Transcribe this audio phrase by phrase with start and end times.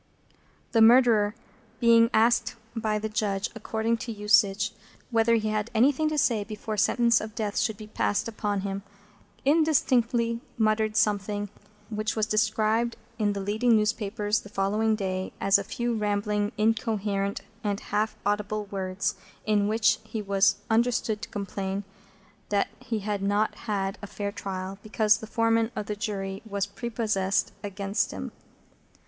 [0.71, 1.35] The Murderer,
[1.79, 4.73] being asked by the Judge, according to usage,
[5.11, 8.81] whether he had anything to say before sentence of Death should be passed upon him,
[9.45, 11.49] indistinctly muttered something
[11.91, 16.51] which was described in the leading newspapers of the following day as "a few rambling,
[16.57, 19.13] incoherent, and half audible words,
[19.45, 21.83] in which he was understood to complain
[22.49, 26.65] that he had not had a fair trial, because the Foreman of the Jury was
[26.65, 28.31] prepossessed against him."